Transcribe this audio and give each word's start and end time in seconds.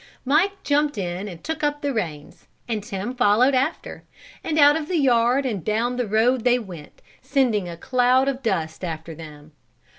Mike 0.25 0.63
jumped 0.63 0.97
in 0.97 1.27
and 1.27 1.43
took 1.43 1.63
up 1.63 1.81
the 1.83 1.93
reins 1.93 2.47
and 2.67 2.83
Tim 2.83 3.13
followed 3.13 3.53
after, 3.53 4.03
and 4.43 4.57
out 4.57 4.75
of 4.75 4.87
the 4.87 4.97
yard 4.97 5.45
and 5.45 5.63
down 5.63 5.95
the 5.95 6.07
road 6.07 6.43
they 6.43 6.57
went, 6.57 7.03
sending 7.21 7.69
a 7.69 7.77
cloud 7.77 8.27
of 8.27 8.41
dust 8.41 8.83
after 8.83 9.13
them. 9.13 9.51